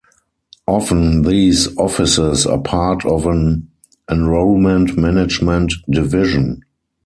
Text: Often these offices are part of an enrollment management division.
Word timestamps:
Often 0.65 1.21
these 1.21 1.77
offices 1.77 2.47
are 2.47 2.57
part 2.59 3.05
of 3.05 3.27
an 3.27 3.69
enrollment 4.09 4.97
management 4.97 5.73
division. 5.91 6.63